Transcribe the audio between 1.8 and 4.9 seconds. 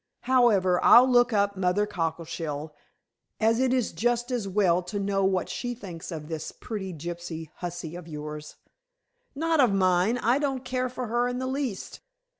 Cockleshell, as it is just as well